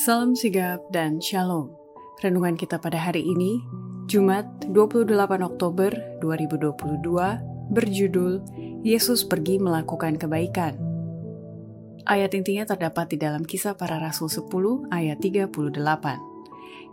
Salam 0.00 0.32
sigap 0.32 0.80
dan 0.96 1.20
shalom. 1.20 1.76
Renungan 2.24 2.56
kita 2.56 2.80
pada 2.80 2.96
hari 2.96 3.20
ini, 3.20 3.60
Jumat 4.08 4.48
28 4.72 5.12
Oktober 5.44 5.92
2022, 6.24 7.04
berjudul 7.68 8.40
Yesus 8.80 9.28
pergi 9.28 9.60
melakukan 9.60 10.16
kebaikan. 10.16 10.80
Ayat 12.08 12.32
intinya 12.32 12.64
terdapat 12.64 13.12
di 13.12 13.20
dalam 13.20 13.44
kisah 13.44 13.76
para 13.76 14.00
rasul 14.00 14.32
10 14.32 14.88
ayat 14.88 15.20
38, 15.20 15.84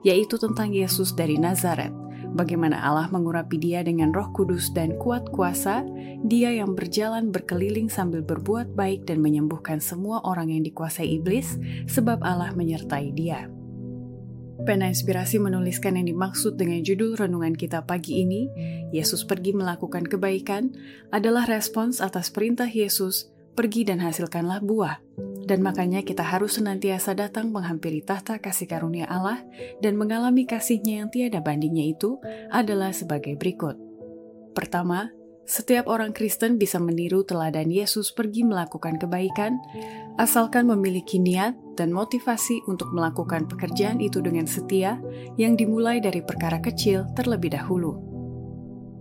yaitu 0.04 0.36
tentang 0.36 0.76
Yesus 0.76 1.16
dari 1.16 1.40
Nazaret, 1.40 1.96
bagaimana 2.34 2.82
Allah 2.82 3.08
mengurapi 3.08 3.56
dia 3.62 3.86
dengan 3.86 4.12
roh 4.12 4.34
kudus 4.34 4.74
dan 4.74 4.98
kuat 5.00 5.30
kuasa, 5.32 5.86
dia 6.26 6.50
yang 6.52 6.74
berjalan 6.74 7.30
berkeliling 7.30 7.88
sambil 7.88 8.26
berbuat 8.26 8.74
baik 8.74 9.06
dan 9.06 9.22
menyembuhkan 9.22 9.78
semua 9.78 10.20
orang 10.26 10.52
yang 10.52 10.66
dikuasai 10.66 11.22
iblis, 11.22 11.56
sebab 11.86 12.26
Allah 12.26 12.52
menyertai 12.58 13.14
dia. 13.14 13.48
Pena 14.66 14.90
Inspirasi 14.90 15.38
menuliskan 15.40 15.96
yang 15.96 16.12
dimaksud 16.12 16.58
dengan 16.58 16.84
judul 16.84 17.16
renungan 17.16 17.54
kita 17.54 17.86
pagi 17.86 18.26
ini, 18.26 18.50
Yesus 18.90 19.24
pergi 19.24 19.54
melakukan 19.54 20.04
kebaikan, 20.04 20.74
adalah 21.14 21.46
respons 21.46 22.04
atas 22.04 22.34
perintah 22.34 22.68
Yesus, 22.68 23.32
pergi 23.58 23.90
dan 23.90 23.98
hasilkanlah 24.06 24.62
buah. 24.62 25.02
Dan 25.48 25.66
makanya 25.66 26.06
kita 26.06 26.22
harus 26.22 26.62
senantiasa 26.62 27.18
datang 27.18 27.50
menghampiri 27.50 28.06
tahta 28.06 28.38
kasih 28.38 28.70
karunia 28.70 29.10
Allah 29.10 29.42
dan 29.82 29.98
mengalami 29.98 30.46
kasihnya 30.46 31.02
yang 31.02 31.10
tiada 31.10 31.42
bandingnya 31.42 31.98
itu 31.98 32.22
adalah 32.54 32.94
sebagai 32.94 33.34
berikut. 33.40 33.80
Pertama, 34.54 35.10
setiap 35.48 35.88
orang 35.88 36.12
Kristen 36.12 36.60
bisa 36.60 36.76
meniru 36.76 37.24
teladan 37.24 37.72
Yesus 37.72 38.12
pergi 38.12 38.44
melakukan 38.44 39.00
kebaikan, 39.00 39.56
asalkan 40.20 40.68
memiliki 40.68 41.24
niat 41.24 41.56
dan 41.80 41.96
motivasi 41.96 42.68
untuk 42.68 42.92
melakukan 42.92 43.48
pekerjaan 43.48 44.04
itu 44.04 44.20
dengan 44.20 44.44
setia 44.44 45.00
yang 45.40 45.56
dimulai 45.56 46.04
dari 46.04 46.20
perkara 46.20 46.60
kecil 46.60 47.08
terlebih 47.16 47.56
dahulu. 47.56 48.17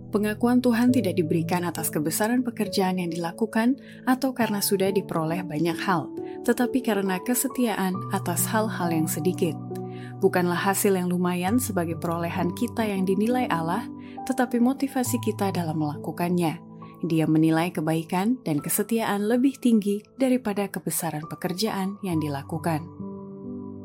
Pengakuan 0.07 0.63
Tuhan 0.63 0.95
tidak 0.95 1.19
diberikan 1.19 1.67
atas 1.67 1.91
kebesaran 1.91 2.39
pekerjaan 2.39 2.95
yang 2.95 3.11
dilakukan 3.11 3.75
atau 4.07 4.31
karena 4.31 4.63
sudah 4.63 4.87
diperoleh 4.87 5.43
banyak 5.43 5.75
hal, 5.83 6.07
tetapi 6.47 6.79
karena 6.79 7.19
kesetiaan 7.19 7.91
atas 8.15 8.47
hal-hal 8.47 8.87
yang 8.87 9.11
sedikit. 9.11 9.59
Bukanlah 10.23 10.57
hasil 10.57 10.95
yang 10.95 11.11
lumayan 11.11 11.59
sebagai 11.59 11.99
perolehan 11.99 12.55
kita 12.55 12.87
yang 12.87 13.03
dinilai 13.03 13.51
Allah, 13.51 13.83
tetapi 14.23 14.63
motivasi 14.63 15.19
kita 15.19 15.51
dalam 15.51 15.83
melakukannya. 15.83 16.63
Dia 17.05 17.29
menilai 17.29 17.69
kebaikan 17.69 18.41
dan 18.41 18.63
kesetiaan 18.63 19.27
lebih 19.27 19.59
tinggi 19.61 20.01
daripada 20.17 20.65
kebesaran 20.71 21.27
pekerjaan 21.29 22.01
yang 22.01 22.17
dilakukan. 22.17 22.87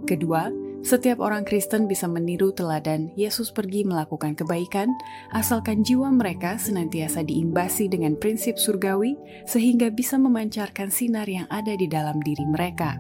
Kedua, 0.09 0.49
setiap 0.83 1.23
orang 1.23 1.47
Kristen 1.47 1.87
bisa 1.87 2.11
meniru 2.11 2.51
teladan 2.51 3.15
Yesus 3.15 3.55
pergi 3.55 3.87
melakukan 3.87 4.35
kebaikan, 4.35 4.91
asalkan 5.31 5.87
jiwa 5.87 6.11
mereka 6.11 6.59
senantiasa 6.59 7.23
diimbasi 7.23 7.87
dengan 7.87 8.19
prinsip 8.19 8.59
surgawi, 8.59 9.15
sehingga 9.47 9.95
bisa 9.95 10.19
memancarkan 10.19 10.91
sinar 10.91 11.31
yang 11.31 11.47
ada 11.55 11.79
di 11.79 11.87
dalam 11.87 12.19
diri 12.27 12.43
mereka. 12.51 12.99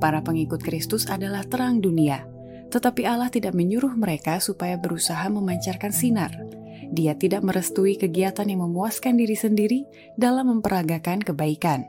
Para 0.00 0.24
pengikut 0.24 0.64
Kristus 0.64 1.12
adalah 1.12 1.44
terang 1.44 1.84
dunia, 1.84 2.24
tetapi 2.72 3.04
Allah 3.04 3.28
tidak 3.28 3.52
menyuruh 3.52 3.92
mereka 3.92 4.40
supaya 4.40 4.80
berusaha 4.80 5.28
memancarkan 5.28 5.92
sinar. 5.92 6.32
Dia 6.88 7.12
tidak 7.20 7.44
merestui 7.44 8.00
kegiatan 8.00 8.48
yang 8.48 8.64
memuaskan 8.64 9.20
diri 9.20 9.36
sendiri 9.36 9.84
dalam 10.16 10.56
memperagakan 10.56 11.20
kebaikan. 11.20 11.84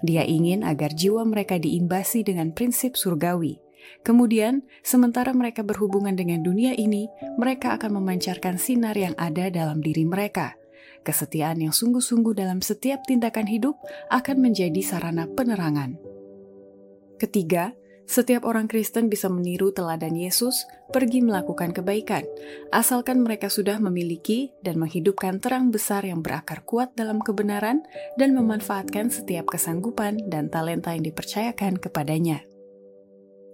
Dia 0.00 0.24
ingin 0.24 0.64
agar 0.64 0.96
jiwa 0.96 1.20
mereka 1.28 1.60
diimbasi 1.60 2.24
dengan 2.24 2.56
prinsip 2.56 2.96
surgawi 2.96 3.67
Kemudian, 4.02 4.64
sementara 4.80 5.34
mereka 5.34 5.66
berhubungan 5.66 6.14
dengan 6.16 6.40
dunia 6.40 6.72
ini, 6.74 7.10
mereka 7.36 7.76
akan 7.76 8.00
memancarkan 8.00 8.56
sinar 8.56 8.94
yang 8.94 9.14
ada 9.18 9.50
dalam 9.52 9.82
diri 9.82 10.06
mereka. 10.08 10.54
Kesetiaan 11.02 11.62
yang 11.62 11.74
sungguh-sungguh 11.74 12.34
dalam 12.36 12.60
setiap 12.60 13.04
tindakan 13.06 13.48
hidup 13.48 13.78
akan 14.12 14.44
menjadi 14.44 14.80
sarana 14.84 15.24
penerangan. 15.30 15.96
Ketiga, 17.18 17.74
setiap 18.08 18.48
orang 18.48 18.72
Kristen 18.72 19.12
bisa 19.12 19.28
meniru 19.28 19.68
teladan 19.68 20.16
Yesus 20.16 20.64
pergi 20.88 21.20
melakukan 21.20 21.76
kebaikan, 21.76 22.24
asalkan 22.72 23.20
mereka 23.20 23.52
sudah 23.52 23.76
memiliki 23.76 24.48
dan 24.64 24.80
menghidupkan 24.80 25.44
terang 25.44 25.68
besar 25.68 26.08
yang 26.08 26.24
berakar 26.24 26.64
kuat 26.64 26.96
dalam 26.96 27.20
kebenaran 27.20 27.84
dan 28.16 28.32
memanfaatkan 28.32 29.12
setiap 29.12 29.52
kesanggupan 29.52 30.24
dan 30.32 30.48
talenta 30.48 30.96
yang 30.96 31.04
dipercayakan 31.04 31.76
kepadanya. 31.76 32.48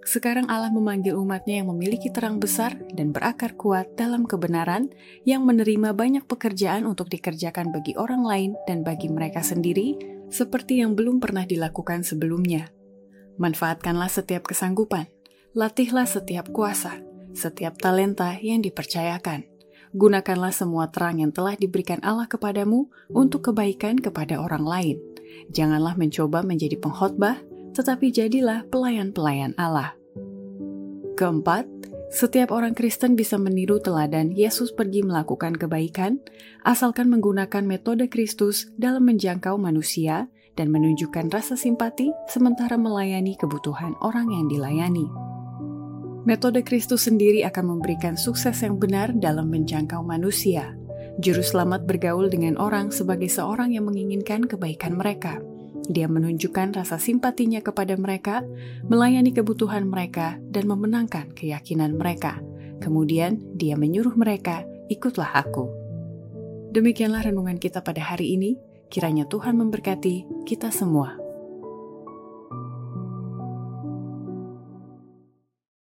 Sekarang 0.05 0.45
Allah 0.53 0.69
memanggil 0.69 1.17
umatnya 1.17 1.65
yang 1.65 1.73
memiliki 1.73 2.13
terang 2.13 2.37
besar 2.37 2.77
dan 2.93 3.09
berakar 3.09 3.57
kuat 3.57 3.97
dalam 3.97 4.29
kebenaran, 4.29 4.93
yang 5.25 5.41
menerima 5.49 5.97
banyak 5.97 6.29
pekerjaan 6.29 6.85
untuk 6.85 7.09
dikerjakan 7.09 7.73
bagi 7.73 7.97
orang 7.97 8.21
lain 8.21 8.51
dan 8.69 8.85
bagi 8.85 9.09
mereka 9.09 9.41
sendiri, 9.41 9.97
seperti 10.29 10.85
yang 10.85 10.93
belum 10.93 11.17
pernah 11.17 11.49
dilakukan 11.49 12.05
sebelumnya. 12.05 12.69
Manfaatkanlah 13.41 14.07
setiap 14.13 14.45
kesanggupan, 14.45 15.09
latihlah 15.57 16.05
setiap 16.05 16.53
kuasa, 16.53 17.01
setiap 17.33 17.73
talenta 17.81 18.37
yang 18.45 18.61
dipercayakan. 18.61 19.49
Gunakanlah 19.97 20.53
semua 20.53 20.93
terang 20.93 21.17
yang 21.17 21.33
telah 21.33 21.57
diberikan 21.57 21.97
Allah 22.05 22.29
kepadamu 22.29 22.93
untuk 23.09 23.49
kebaikan 23.49 23.97
kepada 23.97 24.37
orang 24.37 24.69
lain. 24.69 24.97
Janganlah 25.49 25.97
mencoba 25.97 26.45
menjadi 26.45 26.77
pengkhotbah, 26.77 27.41
tetapi 27.75 28.09
jadilah 28.15 28.63
pelayan-pelayan 28.71 29.51
Allah. 29.59 29.93
Keempat, 31.19 31.67
setiap 32.15 32.55
orang 32.55 32.71
Kristen 32.71 33.19
bisa 33.19 33.35
meniru 33.35 33.83
teladan 33.83 34.31
Yesus 34.31 34.71
pergi 34.71 35.03
melakukan 35.03 35.59
kebaikan, 35.59 36.23
asalkan 36.63 37.11
menggunakan 37.11 37.67
metode 37.67 38.07
Kristus 38.07 38.71
dalam 38.79 39.03
menjangkau 39.03 39.59
manusia 39.59 40.31
dan 40.55 40.71
menunjukkan 40.71 41.27
rasa 41.27 41.59
simpati 41.59 42.15
sementara 42.31 42.79
melayani 42.79 43.35
kebutuhan 43.35 43.99
orang 43.99 44.31
yang 44.31 44.47
dilayani. 44.47 45.11
Metode 46.23 46.63
Kristus 46.63 47.05
sendiri 47.11 47.43
akan 47.43 47.77
memberikan 47.77 48.15
sukses 48.15 48.55
yang 48.63 48.79
benar 48.79 49.11
dalam 49.13 49.51
menjangkau 49.51 49.99
manusia. 50.01 50.73
Juru 51.19 51.43
selamat 51.43 51.83
bergaul 51.83 52.31
dengan 52.31 52.55
orang 52.55 52.95
sebagai 52.95 53.27
seorang 53.27 53.75
yang 53.75 53.87
menginginkan 53.87 54.47
kebaikan 54.47 54.95
mereka– 54.95 55.39
dia 55.89 56.05
menunjukkan 56.05 56.77
rasa 56.77 57.01
simpatinya 57.01 57.59
kepada 57.59 57.97
mereka, 57.97 58.45
melayani 58.85 59.33
kebutuhan 59.33 59.89
mereka, 59.89 60.37
dan 60.53 60.69
memenangkan 60.69 61.33
keyakinan 61.33 61.97
mereka. 61.97 62.39
Kemudian 62.79 63.41
dia 63.55 63.73
menyuruh 63.79 64.13
mereka, 64.13 64.67
"Ikutlah 64.91 65.33
Aku." 65.41 65.71
Demikianlah 66.75 67.23
renungan 67.23 67.55
kita 67.55 67.79
pada 67.79 68.03
hari 68.03 68.35
ini. 68.35 68.59
Kiranya 68.91 69.25
Tuhan 69.25 69.57
memberkati 69.57 70.45
kita 70.45 70.69
semua. 70.69 71.24